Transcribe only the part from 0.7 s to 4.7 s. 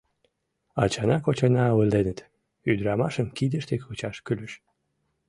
Ачана-кочана ойленыт: ӱдрамашым кидыште кучаш кӱлеш.